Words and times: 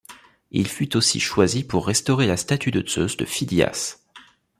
Il 0.49 0.67
fut 0.67 0.97
aussi 0.97 1.19
choisi 1.19 1.63
pour 1.63 1.85
restaurer 1.85 2.25
la 2.25 2.35
statue 2.35 2.71
de 2.71 2.83
Zeus 2.89 3.17
de 3.17 3.25
Phidias. 3.25 3.97